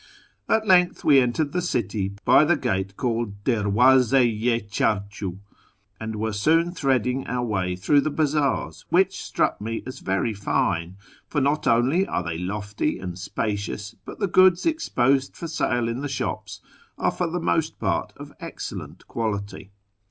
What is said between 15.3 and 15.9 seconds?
for sale